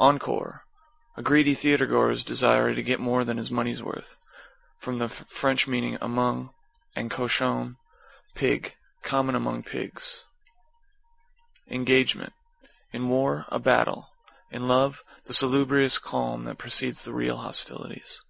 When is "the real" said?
17.04-17.36